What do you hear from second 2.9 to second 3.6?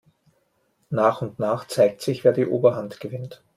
gewinnt.